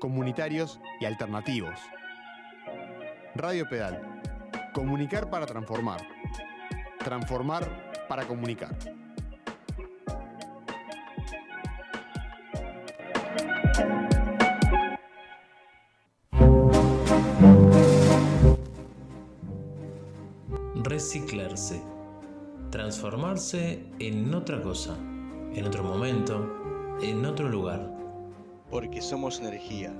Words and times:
comunitarios 0.00 0.80
y 1.00 1.04
alternativos. 1.04 1.78
Radio 3.36 3.68
Pedal. 3.68 4.20
Comunicar 4.72 5.30
para 5.30 5.46
transformar. 5.46 6.00
Transformar 6.98 7.92
para 8.08 8.24
comunicar. 8.24 8.76
Reciclarse. 20.74 21.80
Transformarse 22.70 23.86
en 24.00 24.34
otra 24.34 24.60
cosa, 24.60 24.96
en 24.98 25.64
otro 25.64 25.84
momento, 25.84 26.98
en 27.00 27.24
otro 27.24 27.48
lugar. 27.48 27.95
Porque 28.70 29.00
somos 29.00 29.40
energía, 29.40 29.92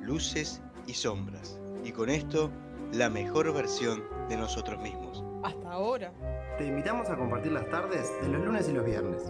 luces 0.00 0.62
y 0.86 0.94
sombras. 0.94 1.58
Y 1.84 1.92
con 1.92 2.08
esto, 2.08 2.50
la 2.92 3.10
mejor 3.10 3.52
versión 3.52 4.04
de 4.28 4.36
nosotros 4.36 4.80
mismos. 4.80 5.24
Hasta 5.42 5.72
ahora. 5.72 6.12
Te 6.58 6.66
invitamos 6.66 7.08
a 7.10 7.16
compartir 7.16 7.52
las 7.52 7.68
tardes 7.68 8.10
de 8.22 8.28
los 8.28 8.44
lunes 8.44 8.68
y 8.68 8.72
los 8.72 8.84
viernes. 8.84 9.22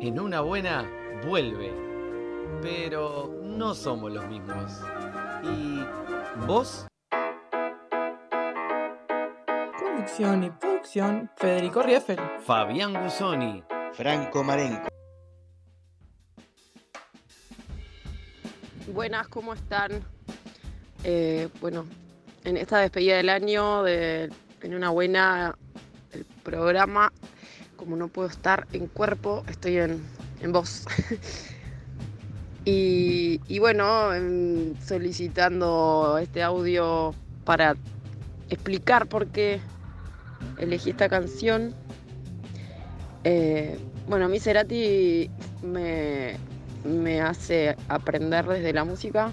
En 0.00 0.20
una 0.20 0.40
buena, 0.40 0.88
vuelve. 1.26 1.72
Pero 2.62 3.34
no 3.42 3.74
somos 3.74 4.12
los 4.12 4.26
mismos. 4.26 4.80
¿Y 5.42 5.84
vos? 6.46 6.86
Conducción 9.78 10.44
y 10.44 10.50
producción, 10.50 11.30
Federico 11.36 11.82
Rieffel. 11.82 12.18
Fabián 12.44 12.94
Gusoni. 13.02 13.64
Franco 13.92 14.44
Marenco. 14.44 14.88
Buenas, 18.88 19.28
¿cómo 19.28 19.52
están? 19.52 19.92
Eh, 21.04 21.48
bueno, 21.60 21.84
en 22.44 22.56
esta 22.56 22.78
despedida 22.78 23.16
del 23.16 23.28
año, 23.28 23.82
de, 23.82 24.30
en 24.62 24.74
una 24.74 24.90
buena 24.90 25.56
el 26.12 26.24
programa, 26.42 27.12
como 27.76 27.94
no 27.94 28.08
puedo 28.08 28.28
estar 28.28 28.66
en 28.72 28.88
cuerpo, 28.88 29.44
estoy 29.48 29.76
en, 29.76 30.02
en 30.40 30.52
voz. 30.52 30.86
y, 32.64 33.58
bueno, 33.60 34.12
em, 34.12 34.74
solicitando 34.80 36.18
este 36.20 36.42
audio 36.42 37.14
para 37.44 37.76
explicar 38.48 39.06
por 39.06 39.28
qué 39.28 39.60
elegí 40.58 40.90
esta 40.90 41.08
canción. 41.08 41.74
Eh, 43.24 43.78
bueno, 44.08 44.24
a 44.24 44.28
mí 44.28 44.40
Cerati 44.40 45.30
me, 45.62 46.36
me 46.84 47.20
hace 47.20 47.76
aprender 47.88 48.46
desde 48.46 48.72
la 48.72 48.84
música 48.84 49.32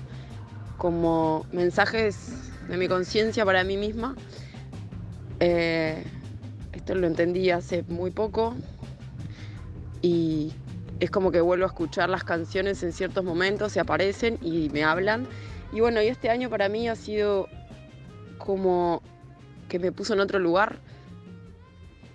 como 0.77 1.45
mensajes 1.51 2.51
de 2.67 2.77
mi 2.77 2.87
conciencia 2.87 3.45
para 3.45 3.63
mí 3.63 3.77
misma. 3.77 4.15
Eh, 5.39 6.03
esto 6.73 6.95
lo 6.95 7.07
entendí 7.07 7.49
hace 7.51 7.83
muy 7.87 8.11
poco 8.11 8.55
y 10.01 10.53
es 10.99 11.11
como 11.11 11.31
que 11.31 11.41
vuelvo 11.41 11.65
a 11.65 11.67
escuchar 11.67 12.09
las 12.09 12.23
canciones 12.23 12.81
en 12.83 12.91
ciertos 12.91 13.23
momentos, 13.23 13.71
se 13.71 13.79
aparecen 13.79 14.37
y 14.41 14.69
me 14.69 14.83
hablan. 14.83 15.27
Y 15.71 15.79
bueno, 15.79 16.01
y 16.01 16.07
este 16.07 16.29
año 16.29 16.49
para 16.49 16.69
mí 16.69 16.87
ha 16.87 16.95
sido 16.95 17.47
como 18.37 19.01
que 19.67 19.79
me 19.79 19.91
puso 19.91 20.13
en 20.13 20.21
otro 20.21 20.39
lugar 20.39 20.79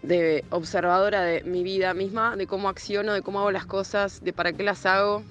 de 0.03 0.45
observadora 0.51 1.23
de 1.23 1.43
mi 1.45 1.63
vida 1.63 1.95
misma, 1.95 2.37
de 2.37 2.47
cómo 2.47 2.69
acciono, 2.69 3.13
de 3.13 3.23
cómo 3.23 3.41
hago 3.41 3.51
las 3.51 3.67
cosas, 3.67 4.23
de 4.23 4.33
para 4.33 4.53
qué 4.53 4.63
las 4.63 4.85
hago. 4.85 5.23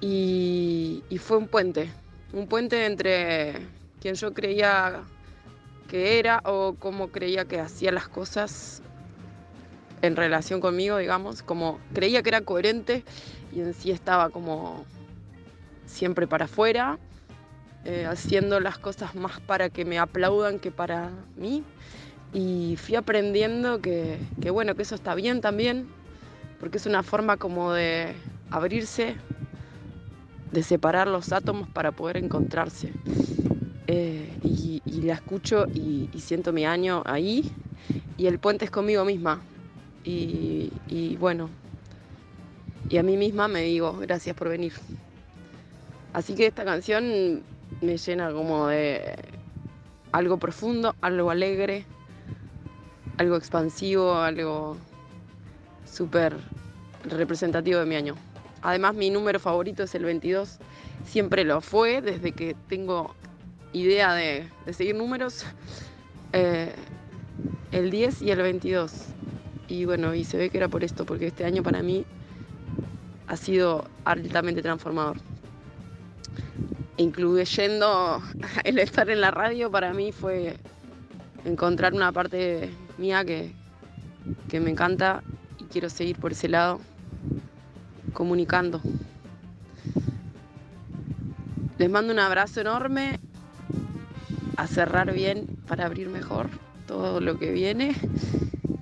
Y, 0.00 1.02
fue 1.20 1.36
un 1.36 1.48
puente, 1.48 1.90
un 2.32 2.46
puente 2.46 2.86
entre 2.86 3.66
quien 4.00 4.14
yo 4.14 4.32
creía 4.32 5.02
que 5.88 6.18
era 6.18 6.40
o 6.44 6.76
cómo 6.78 7.08
creía 7.08 7.46
que 7.46 7.60
hacía 7.60 7.90
las 7.92 8.08
cosas 8.08 8.82
en 10.02 10.14
relación 10.14 10.60
conmigo, 10.60 10.98
digamos, 10.98 11.42
como 11.42 11.80
creía 11.92 12.22
que 12.22 12.28
era 12.28 12.42
coherente 12.42 13.02
y 13.52 13.60
en 13.60 13.74
sí 13.74 13.90
estaba 13.90 14.30
como 14.30 14.84
siempre 15.86 16.28
para 16.28 16.44
afuera, 16.44 16.98
eh, 17.84 18.06
haciendo 18.06 18.60
las 18.60 18.78
cosas 18.78 19.14
más 19.14 19.40
para 19.40 19.70
que 19.70 19.84
me 19.84 19.98
aplaudan 19.98 20.60
que 20.60 20.70
para 20.70 21.10
mí. 21.36 21.64
Y 22.32 22.76
fui 22.76 22.96
aprendiendo 22.96 23.80
que, 23.80 24.18
bueno, 24.50 24.74
que 24.74 24.82
eso 24.82 24.94
está 24.94 25.14
bien 25.14 25.40
también, 25.40 25.88
porque 26.60 26.78
es 26.78 26.86
una 26.86 27.02
forma 27.02 27.36
como 27.36 27.72
de 27.72 28.14
abrirse, 28.50 29.16
de 30.52 30.62
separar 30.62 31.08
los 31.08 31.32
átomos 31.32 31.68
para 31.68 31.92
poder 31.92 32.18
encontrarse. 32.18 32.92
Eh, 33.86 34.30
y, 34.42 34.82
la 35.02 35.14
escucho 35.14 35.66
y, 35.72 36.10
siento 36.18 36.52
mi 36.52 36.66
año 36.66 37.02
ahí 37.06 37.50
y 38.18 38.26
el 38.26 38.38
puente 38.38 38.64
es 38.64 38.70
conmigo 38.70 39.04
misma. 39.04 39.40
Y 40.04 41.16
bueno, 41.18 41.50
y 42.90 42.96
a 42.96 43.02
mí 43.02 43.16
misma 43.18 43.48
me 43.48 43.62
digo, 43.62 43.92
gracias 43.98 44.34
por 44.34 44.48
venir. 44.48 44.72
Así 46.14 46.34
que 46.34 46.46
esta 46.46 46.64
canción 46.64 47.42
me 47.82 47.98
llena 47.98 48.32
como 48.32 48.68
de 48.68 49.14
algo 50.10 50.38
profundo, 50.38 50.94
algo 51.02 51.30
alegre, 51.30 51.84
algo 53.18 53.36
expansivo, 53.36 54.14
algo 54.14 54.76
súper 55.84 56.36
representativo 57.04 57.80
de 57.80 57.86
mi 57.86 57.96
año. 57.96 58.14
Además 58.62 58.94
mi 58.94 59.10
número 59.10 59.38
favorito 59.38 59.82
es 59.82 59.94
el 59.94 60.04
22, 60.04 60.58
siempre 61.04 61.44
lo 61.44 61.60
fue 61.60 62.00
desde 62.00 62.32
que 62.32 62.56
tengo 62.68 63.14
idea 63.72 64.14
de, 64.14 64.48
de 64.66 64.72
seguir 64.72 64.96
números, 64.96 65.44
eh, 66.32 66.72
el 67.72 67.90
10 67.90 68.22
y 68.22 68.30
el 68.30 68.42
22. 68.42 68.92
Y 69.68 69.84
bueno, 69.84 70.14
y 70.14 70.24
se 70.24 70.38
ve 70.38 70.50
que 70.50 70.58
era 70.58 70.68
por 70.68 70.82
esto, 70.82 71.04
porque 71.04 71.26
este 71.26 71.44
año 71.44 71.62
para 71.62 71.82
mí 71.82 72.04
ha 73.26 73.36
sido 73.36 73.84
altamente 74.04 74.62
transformador. 74.62 75.18
Incluyendo 76.96 78.22
el 78.64 78.78
estar 78.78 79.10
en 79.10 79.20
la 79.20 79.30
radio, 79.30 79.70
para 79.70 79.92
mí 79.92 80.12
fue 80.12 80.56
encontrar 81.44 81.94
una 81.94 82.12
parte 82.12 82.70
mía 82.98 83.24
que, 83.24 83.52
que 84.48 84.60
me 84.60 84.70
encanta 84.70 85.22
y 85.58 85.64
quiero 85.64 85.88
seguir 85.88 86.16
por 86.16 86.32
ese 86.32 86.48
lado, 86.48 86.80
comunicando. 88.12 88.80
Les 91.78 91.88
mando 91.88 92.12
un 92.12 92.18
abrazo 92.18 92.60
enorme, 92.60 93.20
a 94.56 94.66
cerrar 94.66 95.12
bien 95.12 95.46
para 95.68 95.86
abrir 95.86 96.08
mejor 96.08 96.48
todo 96.88 97.20
lo 97.20 97.38
que 97.38 97.52
viene. 97.52 97.94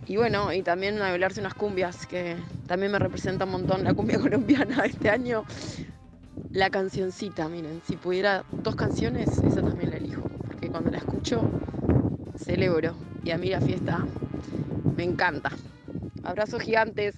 Y 0.06 0.16
bueno, 0.16 0.53
y 0.53 0.62
también 0.62 0.97
a 1.03 1.10
bailarse 1.10 1.41
unas 1.41 1.54
cumbias, 1.54 2.06
que 2.06 2.37
también 2.66 2.93
me 2.93 2.98
representa 2.98 3.44
un 3.44 3.50
montón 3.50 3.84
la 3.84 3.93
cumbia 3.93 4.19
colombiana 4.21 4.87
este 4.87 5.10
año. 5.10 5.44
La 6.53 6.71
cancioncita, 6.71 7.48
miren, 7.48 7.83
si 7.87 7.97
pudiera 7.97 8.44
dos 8.50 8.77
canciones, 8.77 9.28
esa 9.38 9.60
también 9.60 9.91
la 9.91 9.97
elijo, 9.97 10.22
porque 10.47 10.71
cuando 10.71 10.91
la 10.91 10.98
escucho, 10.98 11.43
celebro. 12.38 12.94
Y 13.26 13.32
a 13.32 13.38
mí 13.38 13.48
la 13.48 13.60
fiesta 13.60 14.06
me 14.97 15.03
encanta. 15.03 15.50
Abrazos 16.22 16.62
gigantes. 16.62 17.16